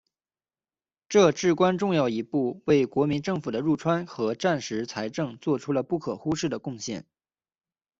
[1.09, 7.05] 这至关重要一步为国民政府的入川和战时财政作出了不可忽视的贡献。